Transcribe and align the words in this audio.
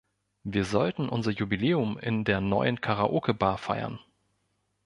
Wir 0.43 0.65
sollten 0.65 1.07
unser 1.07 1.29
Jubiläum 1.29 1.99
in 1.99 2.23
der 2.23 2.41
neuen 2.41 2.81
Karaoke-Bar 2.81 3.59
feiern. 3.59 3.99